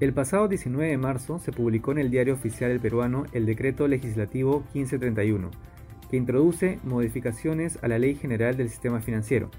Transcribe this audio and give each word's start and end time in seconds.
El 0.00 0.12
pasado 0.12 0.48
19 0.48 0.88
de 0.88 0.98
marzo 0.98 1.38
se 1.38 1.52
publicó 1.52 1.92
en 1.92 1.98
el 1.98 2.10
Diario 2.10 2.34
Oficial 2.34 2.68
del 2.70 2.80
Peruano 2.80 3.26
el 3.32 3.46
Decreto 3.46 3.86
Legislativo 3.86 4.64
1531, 4.74 5.52
que 6.10 6.16
introduce 6.16 6.80
modificaciones 6.82 7.78
a 7.80 7.86
la 7.86 8.00
Ley 8.00 8.16
General 8.16 8.56
del 8.56 8.70
Sistema 8.70 9.00
Financiero. 9.00 9.52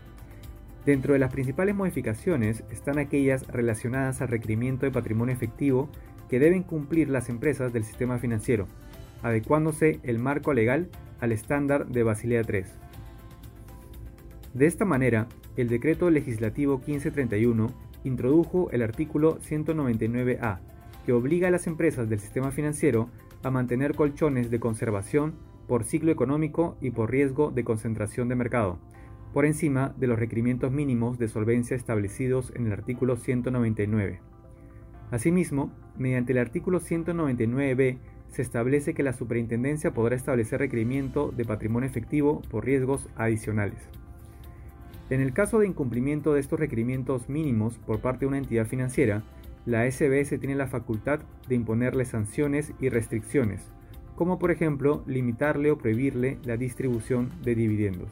Dentro 0.85 1.13
de 1.13 1.20
las 1.20 1.31
principales 1.31 1.73
modificaciones 1.73 2.66
están 2.70 2.99
aquellas 2.99 3.48
relacionadas 3.48 4.21
al 4.21 4.27
requerimiento 4.27 4.85
de 4.85 4.91
patrimonio 4.91 5.34
efectivo 5.34 5.88
que 6.30 6.39
deben 6.39 6.63
cumplir 6.63 7.09
las 7.09 7.30
empresas 7.30 7.72
del 7.72 7.86
sistema 7.86 8.20
financiero, 8.20 8.67
adecuándose 9.23 10.02
el 10.03 10.20
marco 10.20 10.53
legal 10.53 10.89
al 11.22 11.31
estándar 11.31 11.88
de 11.88 12.03
Basilea 12.03 12.41
III. 12.41 12.66
De 14.53 14.66
esta 14.66 14.83
manera, 14.83 15.30
el 15.55 15.70
Decreto 15.70 16.09
Legislativo 16.09 16.77
1531 16.80 17.95
introdujo 18.05 18.70
el 18.72 18.82
artículo 18.82 19.40
199A, 19.40 20.59
que 21.06 21.14
obliga 21.14 21.50
a 21.50 21.52
las 21.52 21.67
empresas 21.67 22.09
del 22.09 22.20
sistema 22.20 22.52
financiero 22.52 23.09
a 23.44 23.52
mantener 23.52 23.95
colchones 23.95 24.50
de 24.50 24.59
conservación 24.59 25.36
por 25.67 25.84
ciclo 25.84 26.12
económico 26.12 26.78
y 26.81 26.92
por 26.92 27.12
riesgo 27.12 27.52
de 27.52 27.64
concentración 27.64 28.30
de 28.30 28.36
mercado, 28.36 28.80
por 29.34 29.45
encima 29.45 29.94
de 29.97 30.08
los 30.08 30.17
requerimientos 30.17 30.72
mínimos 30.72 31.20
de 31.20 31.28
solvencia 31.28 31.75
establecidos 31.75 32.53
en 32.56 32.67
el 32.67 32.72
artículo 32.72 33.17
199. 33.17 34.22
Asimismo, 35.12 35.72
mediante 35.97 36.31
el 36.31 36.40
artículo 36.40 36.80
199b 36.80 37.97
se 38.30 38.42
establece 38.42 38.94
que 38.94 39.03
la 39.03 39.14
superintendencia 39.14 39.94
podrá 39.94 40.16
establecer 40.16 40.59
requerimiento 40.59 41.31
de 41.36 41.45
patrimonio 41.45 41.90
efectivo 41.90 42.42
por 42.50 42.66
riesgos 42.66 43.08
adicionales. 43.16 43.80
En 45.09 45.22
el 45.22 45.34
caso 45.34 45.59
de 45.59 45.67
incumplimiento 45.67 46.34
de 46.34 46.39
estos 46.39 46.59
requerimientos 46.59 47.30
mínimos 47.30 47.78
por 47.78 48.00
parte 48.00 48.22
de 48.22 48.28
una 48.28 48.39
entidad 48.39 48.66
financiera, 48.66 49.23
la 49.66 49.89
SBS 49.89 50.39
tiene 50.39 50.56
la 50.56 50.67
facultad 50.67 51.20
de 51.47 51.56
imponerle 51.56 52.06
sanciones 52.06 52.73
y 52.80 52.89
restricciones, 52.89 53.62
como 54.16 54.39
por 54.39 54.50
ejemplo 54.50 55.03
limitarle 55.06 55.70
o 55.70 55.78
prohibirle 55.78 56.39
la 56.44 56.58
distribución 56.58 57.30
de 57.44 57.53
dividendos. 57.53 58.09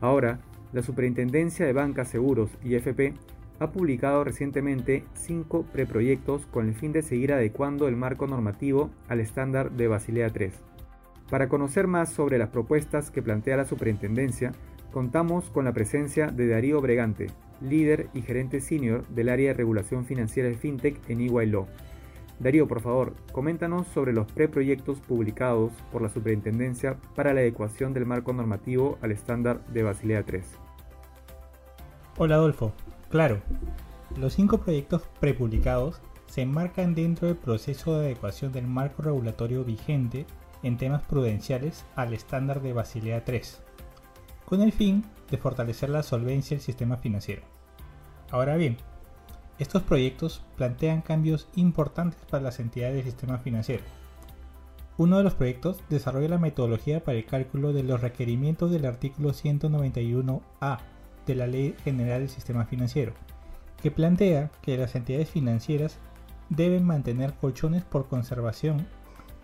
Ahora, 0.00 0.40
la 0.72 0.82
Superintendencia 0.82 1.66
de 1.66 1.72
Bancas, 1.72 2.08
Seguros 2.08 2.50
y 2.62 2.76
FP 2.76 3.14
ha 3.58 3.72
publicado 3.72 4.22
recientemente 4.22 5.04
cinco 5.14 5.64
preproyectos 5.72 6.46
con 6.46 6.68
el 6.68 6.74
fin 6.74 6.92
de 6.92 7.02
seguir 7.02 7.32
adecuando 7.32 7.88
el 7.88 7.96
marco 7.96 8.26
normativo 8.26 8.90
al 9.08 9.20
estándar 9.20 9.72
de 9.72 9.88
Basilea 9.88 10.30
III. 10.34 10.52
Para 11.30 11.48
conocer 11.48 11.86
más 11.86 12.10
sobre 12.10 12.38
las 12.38 12.48
propuestas 12.48 13.10
que 13.10 13.22
plantea 13.22 13.56
la 13.56 13.66
Superintendencia, 13.66 14.52
contamos 14.92 15.50
con 15.50 15.64
la 15.64 15.72
presencia 15.72 16.28
de 16.28 16.48
Darío 16.48 16.80
Bregante, 16.80 17.28
líder 17.60 18.08
y 18.14 18.22
gerente 18.22 18.60
senior 18.60 19.06
del 19.08 19.28
área 19.28 19.48
de 19.48 19.54
regulación 19.54 20.04
financiera 20.04 20.48
de 20.48 20.56
FinTech 20.56 21.08
en 21.08 21.20
EY 21.20 21.46
Law. 21.46 21.66
Darío, 22.38 22.66
por 22.66 22.80
favor, 22.80 23.14
coméntanos 23.32 23.86
sobre 23.88 24.12
los 24.12 24.30
preproyectos 24.32 24.98
publicados 25.00 25.72
por 25.92 26.00
la 26.00 26.08
Superintendencia 26.08 26.96
para 27.14 27.34
la 27.34 27.40
adecuación 27.40 27.92
del 27.92 28.06
marco 28.06 28.32
normativo 28.32 28.98
al 29.02 29.12
estándar 29.12 29.64
de 29.66 29.82
Basilea 29.82 30.24
III. 30.26 30.40
Hola 32.16 32.36
Adolfo, 32.36 32.72
claro, 33.10 33.40
los 34.18 34.34
cinco 34.34 34.58
proyectos 34.58 35.02
prepublicados 35.20 36.00
se 36.26 36.42
enmarcan 36.42 36.94
dentro 36.94 37.28
del 37.28 37.36
proceso 37.36 37.98
de 37.98 38.06
adecuación 38.06 38.52
del 38.52 38.66
marco 38.66 39.02
regulatorio 39.02 39.64
vigente 39.64 40.26
en 40.62 40.76
temas 40.78 41.02
prudenciales 41.02 41.84
al 41.94 42.14
estándar 42.14 42.62
de 42.62 42.72
Basilea 42.72 43.22
III 43.26 43.69
con 44.50 44.62
el 44.62 44.72
fin 44.72 45.04
de 45.30 45.38
fortalecer 45.38 45.90
la 45.90 46.02
solvencia 46.02 46.56
del 46.56 46.64
sistema 46.64 46.96
financiero. 46.96 47.42
Ahora 48.32 48.56
bien, 48.56 48.78
estos 49.60 49.84
proyectos 49.84 50.42
plantean 50.56 51.02
cambios 51.02 51.48
importantes 51.54 52.20
para 52.28 52.42
las 52.42 52.58
entidades 52.58 52.96
del 52.96 53.04
sistema 53.04 53.38
financiero. 53.38 53.84
Uno 54.96 55.18
de 55.18 55.22
los 55.22 55.34
proyectos 55.34 55.80
desarrolla 55.88 56.30
la 56.30 56.38
metodología 56.38 57.04
para 57.04 57.16
el 57.16 57.26
cálculo 57.26 57.72
de 57.72 57.84
los 57.84 58.00
requerimientos 58.00 58.72
del 58.72 58.86
artículo 58.86 59.30
191A 59.30 60.78
de 61.26 61.34
la 61.36 61.46
Ley 61.46 61.76
General 61.84 62.18
del 62.18 62.28
Sistema 62.28 62.64
Financiero, 62.64 63.12
que 63.80 63.92
plantea 63.92 64.50
que 64.62 64.76
las 64.76 64.96
entidades 64.96 65.30
financieras 65.30 66.00
deben 66.48 66.84
mantener 66.84 67.34
colchones 67.34 67.84
por 67.84 68.08
conservación, 68.08 68.88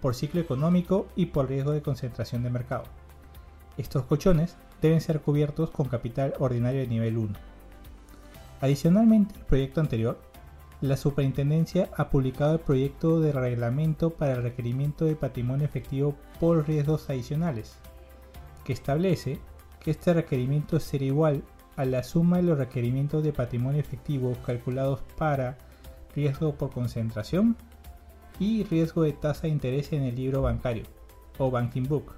por 0.00 0.16
ciclo 0.16 0.40
económico 0.40 1.06
y 1.14 1.26
por 1.26 1.48
riesgo 1.48 1.70
de 1.70 1.82
concentración 1.82 2.42
de 2.42 2.50
mercado. 2.50 2.82
Estos 3.78 4.02
colchones 4.02 4.56
deben 4.82 5.00
ser 5.00 5.20
cubiertos 5.20 5.70
con 5.70 5.88
capital 5.88 6.34
ordinario 6.38 6.80
de 6.80 6.86
nivel 6.86 7.18
1. 7.18 7.34
Adicionalmente 8.60 9.34
al 9.38 9.46
proyecto 9.46 9.80
anterior, 9.80 10.20
la 10.80 10.96
Superintendencia 10.96 11.88
ha 11.96 12.10
publicado 12.10 12.54
el 12.54 12.60
proyecto 12.60 13.20
de 13.20 13.32
reglamento 13.32 14.10
para 14.10 14.34
el 14.34 14.42
requerimiento 14.42 15.06
de 15.06 15.16
patrimonio 15.16 15.64
efectivo 15.64 16.16
por 16.38 16.66
riesgos 16.66 17.08
adicionales, 17.08 17.78
que 18.64 18.72
establece 18.72 19.38
que 19.80 19.92
este 19.92 20.12
requerimiento 20.12 20.78
será 20.80 21.04
igual 21.04 21.42
a 21.76 21.84
la 21.84 22.02
suma 22.02 22.38
de 22.38 22.42
los 22.42 22.58
requerimientos 22.58 23.22
de 23.22 23.32
patrimonio 23.32 23.80
efectivo 23.80 24.36
calculados 24.44 25.00
para 25.16 25.58
riesgo 26.14 26.54
por 26.54 26.70
concentración 26.70 27.56
y 28.38 28.64
riesgo 28.64 29.02
de 29.02 29.12
tasa 29.12 29.42
de 29.42 29.48
interés 29.48 29.92
en 29.92 30.02
el 30.02 30.16
libro 30.16 30.42
bancario 30.42 30.84
o 31.38 31.50
banking 31.50 31.84
book 31.84 32.12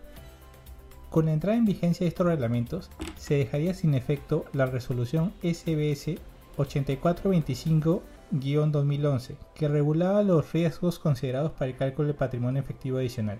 con 1.10 1.26
la 1.26 1.32
entrada 1.32 1.56
en 1.56 1.64
vigencia 1.64 2.04
de 2.04 2.08
estos 2.08 2.26
reglamentos, 2.26 2.90
se 3.16 3.34
dejaría 3.34 3.74
sin 3.74 3.94
efecto 3.94 4.44
la 4.52 4.66
resolución 4.66 5.32
SBS 5.42 6.16
8425-2011, 6.56 9.36
que 9.54 9.68
regulaba 9.68 10.22
los 10.22 10.52
riesgos 10.52 10.98
considerados 10.98 11.52
para 11.52 11.70
el 11.70 11.76
cálculo 11.76 12.08
del 12.08 12.16
patrimonio 12.16 12.60
efectivo 12.60 12.98
adicional. 12.98 13.38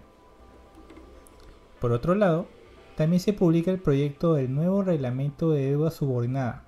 Por 1.81 1.91
otro 1.93 2.15
lado, 2.15 2.47
también 2.97 3.21
se 3.21 3.33
publica 3.33 3.71
el 3.71 3.81
proyecto 3.81 4.35
del 4.35 4.55
nuevo 4.55 4.83
reglamento 4.83 5.51
de 5.51 5.65
deuda 5.67 5.91
subordinada, 5.91 6.65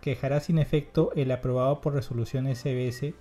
que 0.00 0.10
dejará 0.10 0.40
sin 0.40 0.58
efecto 0.58 1.12
el 1.14 1.30
aprobado 1.30 1.80
por 1.80 1.94
resolución 1.94 2.46
SBS 2.46 3.14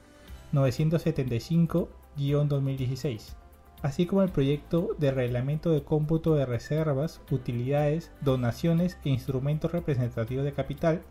975-2016 0.53 3.38
así 3.81 4.05
como 4.05 4.23
el 4.23 4.29
proyecto 4.29 4.95
de 4.97 5.11
reglamento 5.11 5.71
de 5.71 5.83
cómputo 5.83 6.35
de 6.35 6.45
reservas, 6.45 7.21
utilidades, 7.31 8.11
donaciones 8.21 8.97
e 9.05 9.09
instrumentos 9.09 9.71
representativos 9.71 10.43
de 10.43 10.53
capital 10.53 11.01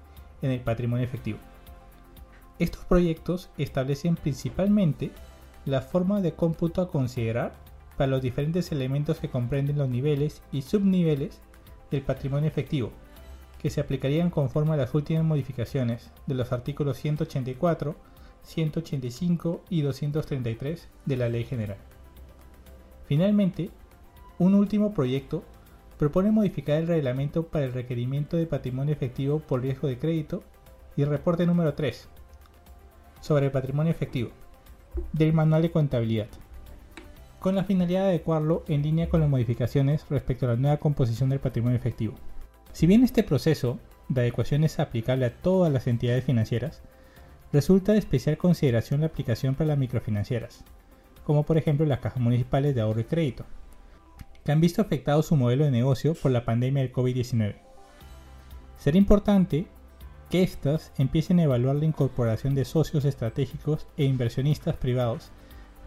en 0.43 0.51
el 0.51 0.61
patrimonio 0.61 1.05
efectivo. 1.05 1.39
Estos 2.59 2.85
proyectos 2.85 3.51
establecen 3.57 4.17
principalmente 4.17 5.13
la 5.65 5.81
forma 5.81 6.21
de 6.21 6.33
cómputo 6.33 6.83
a 6.83 6.91
considerar 6.91 7.53
para 7.97 8.11
los 8.11 8.23
diferentes 8.23 8.71
elementos 8.73 9.19
que 9.19 9.31
comprenden 9.31 9.79
los 9.79 9.89
niveles 9.89 10.43
y 10.53 10.63
subniveles 10.63 11.41
del 11.91 12.03
patrimonio 12.03 12.49
efectivo, 12.49 12.91
que 13.61 13.71
se 13.71 13.81
aplicarían 13.81 14.31
conforme 14.31 14.75
a 14.75 14.77
las 14.77 14.95
últimas 14.95 15.25
modificaciones 15.25 16.11
de 16.27 16.35
los 16.35 16.53
artículos 16.53 16.97
184, 16.99 17.97
185 18.43 19.65
y 19.69 19.83
233 19.83 20.89
de 21.07 21.17
la 21.17 21.29
Ley 21.29 21.45
General. 21.45 21.79
Finalmente, 23.09 23.71
un 24.39 24.55
último 24.55 24.93
proyecto 24.93 25.43
propone 25.99 26.31
modificar 26.31 26.77
el 26.77 26.87
reglamento 26.87 27.47
para 27.47 27.65
el 27.65 27.73
requerimiento 27.73 28.37
de 28.37 28.47
patrimonio 28.47 28.93
efectivo 28.93 29.41
por 29.41 29.63
riesgo 29.63 29.89
de 29.89 29.99
crédito 29.99 30.45
y 30.95 31.05
reporte 31.05 31.47
número 31.47 31.73
3 31.73 32.07
sobre 33.21 33.47
el 33.47 33.51
patrimonio 33.51 33.91
efectivo 33.91 34.31
del 35.13 35.33
manual 35.33 35.63
de 35.63 35.71
contabilidad, 35.71 36.29
con 37.41 37.55
la 37.55 37.65
finalidad 37.65 38.03
de 38.03 38.09
adecuarlo 38.09 38.63
en 38.69 38.83
línea 38.83 39.09
con 39.09 39.21
las 39.21 39.31
modificaciones 39.31 40.05
respecto 40.11 40.45
a 40.45 40.51
la 40.51 40.57
nueva 40.57 40.77
composición 40.77 41.31
del 41.31 41.41
patrimonio 41.41 41.79
efectivo. 41.79 42.15
Si 42.73 42.87
bien 42.87 43.05
este 43.05 43.23
proceso 43.23 43.79
de 44.09 44.21
adecuación 44.21 44.65
es 44.65 44.79
aplicable 44.79 45.25
a 45.25 45.35
todas 45.35 45.73
las 45.73 45.87
entidades 45.87 46.25
financieras, 46.25 46.83
resulta 47.55 47.93
de 47.93 47.99
especial 47.99 48.37
consideración 48.37 49.01
la 49.01 49.07
aplicación 49.07 49.55
para 49.55 49.69
las 49.69 49.79
microfinancieras, 49.79 50.63
como 51.29 51.43
por 51.43 51.59
ejemplo 51.59 51.85
las 51.85 51.99
cajas 51.99 52.23
municipales 52.23 52.75
de 52.75 52.81
ahorro 52.81 53.01
y 53.01 53.05
crédito, 53.05 53.45
que 54.47 54.51
han 54.51 54.63
visto 54.63 54.81
afectado 54.81 55.23
su 55.23 55.37
modelo 55.37 55.67
de 55.67 55.71
negocio 55.71 56.15
por 56.15 56.31
la 56.31 56.47
pandemia 56.47 56.83
del 56.83 56.91
COVID-19. 56.91 57.57
Será 58.79 58.97
importante 58.97 59.67
que 60.31 60.43
éstas 60.43 60.91
empiecen 60.97 61.39
a 61.39 61.43
evaluar 61.43 61.77
la 61.77 61.85
incorporación 61.85 62.55
de 62.55 62.65
socios 62.65 63.05
estratégicos 63.05 63.87
e 63.99 64.05
inversionistas 64.05 64.75
privados 64.77 65.31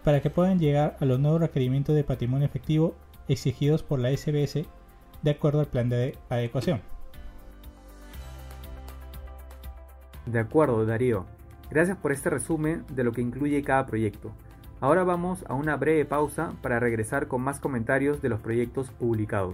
para 0.04 0.22
que 0.22 0.30
puedan 0.30 0.60
llegar 0.60 0.96
a 1.00 1.06
los 1.06 1.20
nuevos 1.20 1.42
requerimientos 1.42 1.96
de 1.96 2.04
patrimonio 2.04 2.46
efectivo 2.46 2.94
exigidos 3.28 3.82
por 3.82 3.98
la 3.98 4.16
SBS 4.16 4.68
de 5.24 5.32
acuerdo 5.32 5.62
al 5.62 5.70
plan 5.70 5.90
de 5.90 6.20
adecuación. 6.30 6.82
De 10.28 10.38
acuerdo, 10.38 10.86
Darío. 10.86 11.26
Gracias 11.72 11.98
por 11.98 12.12
este 12.12 12.30
resumen 12.30 12.86
de 12.94 13.04
lo 13.04 13.12
que 13.12 13.22
incluye 13.22 13.64
cada 13.64 13.88
proyecto. 13.88 14.32
Ahora 14.82 15.04
vamos 15.04 15.46
a 15.48 15.54
una 15.54 15.78
breve 15.78 16.06
pausa 16.06 16.54
para 16.64 16.80
regresar 16.80 17.28
con 17.28 17.40
más 17.42 17.60
comentarios 17.60 18.20
de 18.24 18.30
los 18.30 18.42
proyectos 18.42 18.90
publicados. 18.90 19.54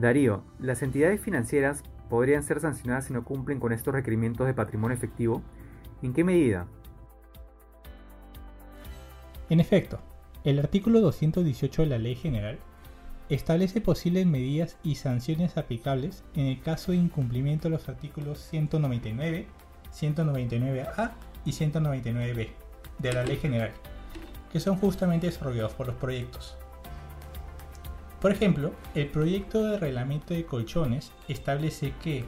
Darío, 0.00 0.42
¿las 0.58 0.82
entidades 0.82 1.20
financieras 1.20 1.84
podrían 2.10 2.42
ser 2.42 2.58
sancionadas 2.58 3.04
si 3.04 3.12
no 3.12 3.24
cumplen 3.24 3.60
con 3.60 3.72
estos 3.72 3.94
requerimientos 3.94 4.44
de 4.44 4.52
patrimonio 4.52 4.96
efectivo? 4.96 5.40
¿En 6.02 6.12
qué 6.12 6.24
medida? 6.24 6.66
En 9.50 9.60
efecto, 9.60 10.00
el 10.42 10.58
artículo 10.58 11.00
218 11.00 11.82
de 11.82 11.88
la 11.88 11.98
Ley 11.98 12.16
General 12.16 12.58
establece 13.28 13.80
posibles 13.80 14.26
medidas 14.26 14.78
y 14.82 14.96
sanciones 14.96 15.56
aplicables 15.56 16.24
en 16.34 16.46
el 16.46 16.60
caso 16.60 16.90
de 16.90 16.98
incumplimiento 16.98 17.68
de 17.68 17.76
los 17.76 17.88
artículos 17.88 18.40
199, 18.50 19.46
199A 19.92 21.12
y 21.44 21.52
199B 21.52 22.48
de 22.98 23.12
la 23.12 23.24
Ley 23.24 23.36
General, 23.36 23.70
que 24.52 24.58
son 24.58 24.76
justamente 24.76 25.28
desarrollados 25.28 25.74
por 25.74 25.86
los 25.86 25.96
proyectos. 25.96 26.58
Por 28.24 28.32
ejemplo, 28.32 28.72
el 28.94 29.08
proyecto 29.08 29.62
de 29.62 29.78
reglamento 29.78 30.32
de 30.32 30.46
colchones 30.46 31.12
establece 31.28 31.92
que, 32.02 32.24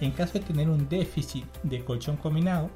en 0.00 0.10
caso 0.12 0.38
de 0.38 0.40
tener 0.40 0.70
un 0.70 0.88
déficit 0.88 1.44
de 1.62 1.84
colchón 1.84 2.16
combinado, 2.16 2.70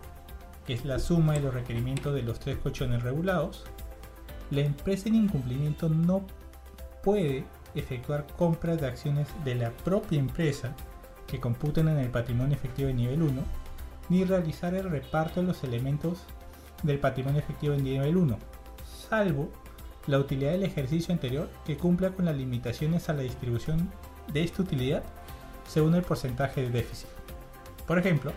que 0.67 0.75
es 0.75 0.85
la 0.85 0.99
suma 0.99 1.33
de 1.33 1.41
los 1.41 1.55
requerimientos 1.55 2.15
de 2.15 2.23
los 2.23 2.39
tres 2.39 2.59
colchones 2.59 3.03
regulados, 3.03 3.65
la 4.51 4.61
empresa 4.61 5.09
en 5.09 5.15
incumplimiento 5.15 5.89
no 5.89 6.27
puede 7.03 7.47
efectuar 7.75 8.27
compras 8.37 8.79
de 8.79 8.87
acciones 8.87 9.29
de 9.47 9.55
la 9.55 9.71
propia 9.71 10.19
empresa 10.19 10.77
que 11.27 11.41
computen 11.41 11.89
en 11.89 11.97
el 11.97 12.11
patrimonio 12.11 12.55
efectivo 12.55 12.89
de 12.89 12.95
nivel 12.95 13.23
1, 13.23 13.43
ni 14.11 14.25
realizar 14.25 14.75
el 14.75 14.91
reparto 14.91 15.41
de 15.41 15.47
los 15.47 15.65
elementos 15.65 16.19
del 16.83 16.99
patrimonio 16.99 17.41
efectivo 17.41 17.73
de 17.73 17.81
nivel 17.81 18.19
1, 18.19 18.37
salvo 19.09 19.51
la 20.09 20.19
utilidad 20.19 20.53
del 20.53 20.65
ejercicio 20.65 21.13
anterior 21.13 21.49
que 21.65 21.77
cumpla 21.77 22.11
con 22.11 22.25
las 22.25 22.37
limitaciones 22.37 23.09
a 23.09 23.13
la 23.13 23.23
distribución 23.23 23.91
de 24.33 24.43
esta 24.43 24.63
utilidad 24.63 25.05
según 25.69 25.95
el 25.95 26.03
porcentaje 26.03 26.63
de 26.63 26.71
déficit. 26.71 27.09
Por 27.87 27.99
ejemplo, 27.99 28.33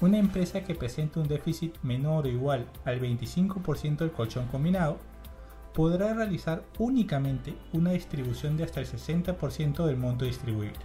una 0.00 0.18
empresa 0.18 0.64
que 0.64 0.74
presente 0.74 1.20
un 1.20 1.28
déficit 1.28 1.76
menor 1.82 2.24
o 2.26 2.28
igual 2.28 2.66
al 2.84 3.00
25% 3.00 3.98
del 3.98 4.12
colchón 4.12 4.46
combinado 4.48 4.98
podrá 5.74 6.14
realizar 6.14 6.64
únicamente 6.78 7.54
una 7.72 7.92
distribución 7.92 8.56
de 8.56 8.64
hasta 8.64 8.80
el 8.80 8.86
60% 8.86 9.84
del 9.84 9.96
monto 9.96 10.24
distribuible. 10.24 10.78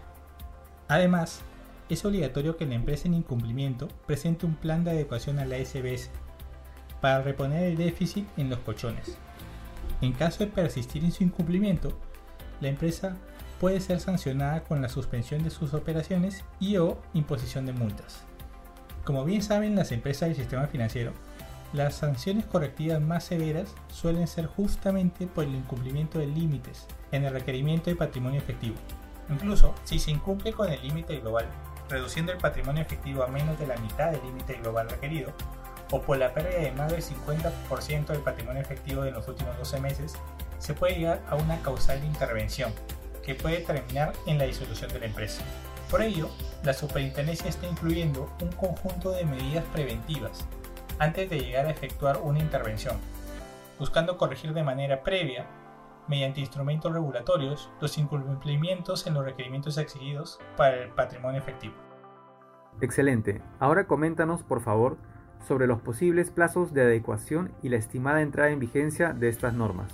Además, 0.89 1.42
es 1.88 2.04
obligatorio 2.04 2.57
que 2.57 2.65
la 2.65 2.75
empresa 2.75 3.07
en 3.07 3.13
incumplimiento 3.13 3.88
presente 4.06 4.45
un 4.45 4.56
plan 4.56 4.83
de 4.83 4.92
adecuación 4.92 5.39
a 5.39 5.45
la 5.45 5.57
SBS 5.57 6.10
para 7.00 7.22
reponer 7.22 7.63
el 7.63 7.77
déficit 7.77 8.27
en 8.38 8.50
los 8.50 8.60
colchones. 8.60 9.18
En 10.01 10.13
caso 10.13 10.40
de 10.40 10.48
persistir 10.48 11.04
en 11.04 11.12
su 11.12 11.24
incumplimiento, 11.24 11.98
la 12.62 12.69
empresa 12.69 13.18
puede 13.60 13.81
ser 13.81 14.00
sancionada 14.00 14.63
con 14.63 14.81
la 14.81 14.90
suspensión 14.90 15.44
de 15.44 15.50
sus 15.50 15.74
operaciones 15.74 16.44
y 16.60 16.78
o 16.78 16.98
imposición 17.13 17.66
de 17.66 17.74
multas. 17.74 18.24
Como 19.04 19.25
bien 19.25 19.42
saben 19.42 19.75
las 19.75 19.92
empresas 19.92 20.30
del 20.30 20.38
sistema 20.38 20.68
financiero, 20.68 21.12
las 21.74 21.96
sanciones 21.96 22.46
correctivas 22.46 23.01
más 23.01 23.25
severas 23.25 23.75
suelen 23.92 24.28
ser 24.28 24.48
justamente 24.48 25.28
por 25.28 25.44
el 25.44 25.54
incumplimiento 25.54 26.18
de 26.18 26.28
límites 26.28 26.88
en 27.12 27.25
el 27.25 27.34
requerimiento 27.34 27.90
de 27.90 27.96
patrimonio 27.96 28.40
efectivo. 28.40 28.75
Incluso 29.30 29.75
si 29.84 30.00
se 30.00 30.12
incumple 30.12 30.54
con 30.54 30.72
el 30.72 30.81
límite 30.81 31.19
global, 31.19 31.46
reduciendo 31.90 32.31
el 32.31 32.40
patrimonio 32.40 32.81
efectivo 32.81 33.24
a 33.24 33.28
menos 33.28 33.60
de 33.60 33.68
la 33.68 33.78
mitad 33.78 34.12
del 34.12 34.24
límite 34.24 34.56
global 34.56 34.90
requerido, 34.90 35.34
o 35.91 36.01
por 36.01 36.18
la 36.18 36.33
pérdida 36.33 36.59
de 36.59 36.71
más 36.71 36.91
del 36.91 37.01
50% 37.01 38.07
del 38.07 38.21
patrimonio 38.21 38.62
efectivo 38.62 39.01
de 39.01 39.12
los 39.12 39.27
últimos 39.27 39.57
12 39.57 39.80
meses, 39.81 40.15
se 40.59 40.74
puede 40.74 40.95
llegar 40.95 41.21
a 41.30 41.36
una 41.36 41.62
causal 41.62 42.00
de 42.01 42.07
intervención, 42.07 42.71
que 43.24 43.36
puede 43.36 43.62
terminar 43.62 44.13
en 44.25 44.38
la 44.38 44.45
disolución 44.45 44.91
de 44.91 45.00
la 45.00 45.06
empresa. 45.06 45.44
Por 45.89 46.01
ello, 46.01 46.30
la 46.63 46.74
superintendencia 46.74 47.50
está 47.50 47.68
incluyendo 47.68 48.31
un 48.41 48.51
conjunto 48.51 49.12
de 49.12 49.25
medidas 49.25 49.63
preventivas 49.74 50.45
antes 51.00 51.30
de 51.30 51.39
llegar 51.39 51.65
a 51.65 51.71
efectuar 51.71 52.19
una 52.21 52.39
intervención, 52.39 52.97
buscando 53.80 54.18
corregir 54.18 54.53
de 54.53 54.63
manera 54.63 55.01
previa, 55.01 55.47
mediante 56.07 56.41
instrumentos 56.41 56.91
regulatorios, 56.91 57.69
los 57.80 57.97
incumplimientos 57.97 59.07
en 59.07 59.13
los 59.13 59.24
requerimientos 59.24 59.77
exigidos 59.77 60.39
para 60.57 60.75
el 60.83 60.89
patrimonio 60.89 61.39
efectivo. 61.39 61.75
Excelente. 62.81 63.41
Ahora 63.59 63.88
coméntanos, 63.88 64.44
por 64.44 64.62
favor, 64.62 64.97
sobre 65.47 65.68
los 65.68 65.81
posibles 65.81 66.31
plazos 66.31 66.74
de 66.74 66.81
adecuación 66.81 67.51
y 67.63 67.69
la 67.69 67.77
estimada 67.77 68.21
entrada 68.21 68.50
en 68.50 68.59
vigencia 68.59 69.13
de 69.13 69.30
estas 69.30 69.53
normas. 69.53 69.91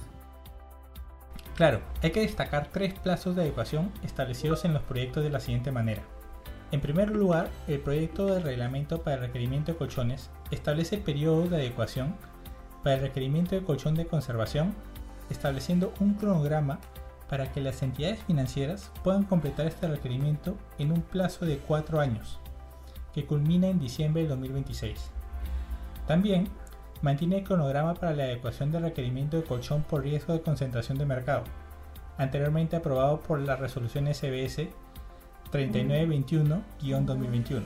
Claro, 1.55 1.79
hay 2.03 2.11
que 2.11 2.21
destacar 2.21 2.67
tres 2.71 2.93
plazos 2.93 3.35
de 3.35 3.43
adecuación 3.43 3.91
establecidos 4.03 4.65
en 4.65 4.73
los 4.73 4.83
proyectos 4.83 5.23
de 5.23 5.29
la 5.29 5.39
siguiente 5.39 5.71
manera. 5.71 6.01
En 6.71 6.81
primer 6.81 7.15
lugar, 7.15 7.49
el 7.67 7.79
proyecto 7.79 8.25
de 8.25 8.41
reglamento 8.41 9.01
para 9.01 9.15
el 9.15 9.21
requerimiento 9.21 9.71
de 9.71 9.77
colchones 9.77 10.29
establece 10.51 10.97
periodos 10.97 11.49
de 11.49 11.57
adecuación 11.57 12.15
para 12.83 12.97
el 12.97 13.01
requerimiento 13.01 13.55
de 13.55 13.63
colchón 13.63 13.95
de 13.95 14.05
conservación, 14.05 14.75
estableciendo 15.29 15.93
un 15.99 16.15
cronograma 16.15 16.79
para 17.29 17.51
que 17.51 17.61
las 17.61 17.81
entidades 17.81 18.21
financieras 18.23 18.91
puedan 19.03 19.23
completar 19.23 19.65
este 19.65 19.87
requerimiento 19.87 20.57
en 20.77 20.91
un 20.91 21.01
plazo 21.01 21.45
de 21.45 21.57
cuatro 21.57 21.99
años, 21.99 22.39
que 23.13 23.25
culmina 23.25 23.67
en 23.67 23.79
diciembre 23.79 24.23
de 24.23 24.27
2026. 24.27 25.11
También 26.07 26.47
mantiene 27.01 27.39
el 27.39 27.43
cronograma 27.43 27.93
para 27.93 28.13
la 28.13 28.23
adecuación 28.23 28.71
del 28.71 28.83
requerimiento 28.83 29.37
de 29.37 29.43
colchón 29.43 29.83
por 29.83 30.03
riesgo 30.03 30.33
de 30.33 30.41
concentración 30.41 30.97
de 30.97 31.05
mercado, 31.05 31.43
anteriormente 32.17 32.75
aprobado 32.75 33.19
por 33.19 33.39
la 33.39 33.55
resolución 33.55 34.13
SBS 34.13 34.67
3921-2021, 35.51 37.61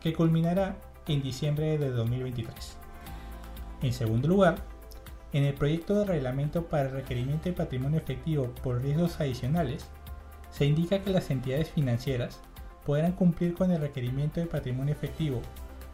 que 0.00 0.12
culminará 0.12 0.76
en 1.06 1.22
diciembre 1.22 1.78
de 1.78 1.90
2023. 1.90 2.76
En 3.82 3.92
segundo 3.92 4.28
lugar, 4.28 4.56
en 5.32 5.44
el 5.44 5.54
proyecto 5.54 5.98
de 5.98 6.06
reglamento 6.06 6.66
para 6.66 6.88
el 6.88 6.92
requerimiento 6.92 7.44
de 7.44 7.52
patrimonio 7.52 7.98
efectivo 7.98 8.52
por 8.62 8.82
riesgos 8.82 9.20
adicionales, 9.20 9.86
se 10.50 10.64
indica 10.64 11.00
que 11.00 11.10
las 11.10 11.30
entidades 11.30 11.70
financieras 11.70 12.40
podrán 12.84 13.12
cumplir 13.12 13.54
con 13.54 13.70
el 13.70 13.80
requerimiento 13.80 14.40
de 14.40 14.46
patrimonio 14.46 14.94
efectivo 14.94 15.42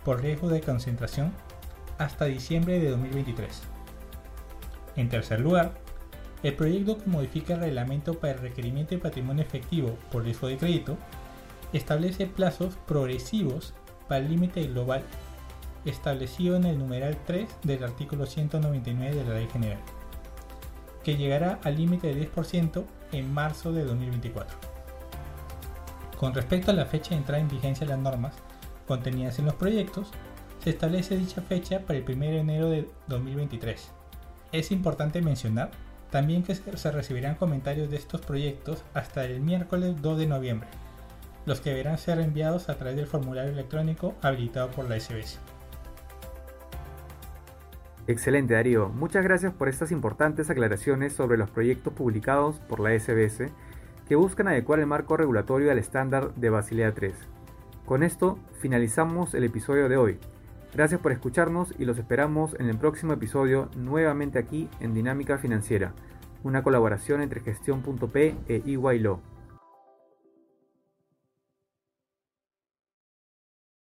por 0.04 0.22
riesgo 0.22 0.48
de 0.48 0.60
concentración 0.60 1.32
hasta 2.04 2.26
diciembre 2.26 2.78
de 2.80 2.90
2023. 2.90 3.62
En 4.96 5.08
tercer 5.08 5.40
lugar, 5.40 5.72
el 6.42 6.54
proyecto 6.54 6.98
que 6.98 7.08
modifica 7.08 7.54
el 7.54 7.60
reglamento 7.60 8.18
para 8.18 8.34
el 8.34 8.40
requerimiento 8.40 8.94
de 8.94 9.00
patrimonio 9.00 9.44
efectivo 9.44 9.96
por 10.10 10.24
riesgo 10.24 10.48
de 10.48 10.58
crédito 10.58 10.98
establece 11.72 12.26
plazos 12.26 12.76
progresivos 12.86 13.74
para 14.08 14.20
el 14.20 14.30
límite 14.30 14.66
global 14.66 15.02
establecido 15.84 16.56
en 16.56 16.64
el 16.64 16.78
numeral 16.78 17.16
3 17.26 17.48
del 17.62 17.84
artículo 17.84 18.26
199 18.26 19.16
de 19.16 19.24
la 19.24 19.34
Ley 19.34 19.48
General, 19.52 19.78
que 21.02 21.16
llegará 21.16 21.58
al 21.64 21.76
límite 21.76 22.14
de 22.14 22.30
10% 22.30 22.84
en 23.12 23.32
marzo 23.32 23.72
de 23.72 23.84
2024. 23.84 24.56
Con 26.18 26.34
respecto 26.34 26.70
a 26.70 26.74
la 26.74 26.86
fecha 26.86 27.10
de 27.10 27.16
entrada 27.16 27.40
en 27.40 27.48
vigencia 27.48 27.86
de 27.86 27.92
las 27.92 28.02
normas 28.02 28.34
contenidas 28.86 29.38
en 29.38 29.46
los 29.46 29.54
proyectos, 29.54 30.12
se 30.62 30.70
establece 30.70 31.16
dicha 31.16 31.42
fecha 31.42 31.80
para 31.80 31.98
el 31.98 32.04
1 32.04 32.24
de 32.24 32.38
enero 32.38 32.70
de 32.70 32.88
2023. 33.08 33.90
Es 34.52 34.70
importante 34.70 35.20
mencionar 35.20 35.70
También 36.10 36.42
que 36.42 36.54
se 36.54 36.90
recibirán 36.92 37.36
comentarios 37.36 37.90
de 37.90 37.96
estos 37.96 38.20
proyectos 38.20 38.84
hasta 38.92 39.24
el 39.24 39.40
miércoles 39.40 40.00
2 40.02 40.18
de 40.18 40.26
noviembre, 40.26 40.68
los 41.46 41.62
que 41.62 41.70
deberán 41.70 41.96
ser 41.96 42.20
enviados 42.20 42.68
a 42.68 42.76
través 42.76 42.96
del 42.96 43.06
formulario 43.06 43.50
electrónico 43.50 44.14
habilitado 44.20 44.70
por 44.70 44.88
la 44.90 45.00
SBS. 45.00 45.38
Excelente 48.06 48.52
Darío, 48.52 48.90
muchas 48.90 49.24
gracias 49.24 49.54
por 49.54 49.70
estas 49.70 49.90
importantes 49.90 50.50
aclaraciones 50.50 51.14
sobre 51.14 51.38
los 51.38 51.48
proyectos 51.48 51.94
publicados 51.94 52.56
por 52.68 52.80
la 52.80 52.90
SBS 52.90 53.50
que 54.06 54.16
buscan 54.16 54.48
adecuar 54.48 54.80
el 54.80 54.86
marco 54.86 55.16
regulatorio 55.16 55.70
al 55.70 55.78
estándar 55.78 56.34
de 56.34 56.50
Basilea 56.50 56.92
III. 57.00 57.14
Con 57.86 58.02
esto 58.02 58.38
finalizamos 58.60 59.32
el 59.32 59.44
episodio 59.44 59.88
de 59.88 59.96
hoy. 59.96 60.18
Gracias 60.74 61.00
por 61.02 61.12
escucharnos 61.12 61.74
y 61.78 61.84
los 61.84 61.98
esperamos 61.98 62.56
en 62.58 62.70
el 62.70 62.78
próximo 62.78 63.12
episodio 63.12 63.68
nuevamente 63.76 64.38
aquí 64.38 64.70
en 64.80 64.94
Dinámica 64.94 65.36
Financiera, 65.36 65.92
una 66.44 66.62
colaboración 66.62 67.20
entre 67.20 67.40
Gestión.p 67.42 68.34
e 68.48 68.62
EY. 68.64 69.06